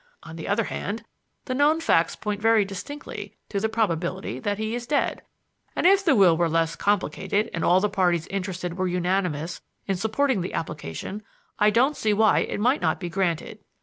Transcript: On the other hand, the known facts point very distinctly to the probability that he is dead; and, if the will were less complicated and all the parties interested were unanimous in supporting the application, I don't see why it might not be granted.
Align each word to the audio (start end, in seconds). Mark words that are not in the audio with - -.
On 0.23 0.35
the 0.35 0.47
other 0.47 0.63
hand, 0.63 1.03
the 1.45 1.53
known 1.53 1.79
facts 1.79 2.15
point 2.15 2.41
very 2.41 2.65
distinctly 2.65 3.37
to 3.49 3.59
the 3.59 3.69
probability 3.69 4.39
that 4.39 4.57
he 4.57 4.73
is 4.73 4.87
dead; 4.87 5.21
and, 5.75 5.85
if 5.85 6.03
the 6.03 6.15
will 6.15 6.35
were 6.35 6.49
less 6.49 6.75
complicated 6.75 7.51
and 7.53 7.63
all 7.63 7.79
the 7.79 7.87
parties 7.87 8.25
interested 8.29 8.79
were 8.79 8.87
unanimous 8.87 9.61
in 9.85 9.97
supporting 9.97 10.41
the 10.41 10.55
application, 10.55 11.21
I 11.59 11.69
don't 11.69 11.95
see 11.95 12.13
why 12.13 12.39
it 12.39 12.59
might 12.59 12.81
not 12.81 12.99
be 12.99 13.09
granted. 13.09 13.59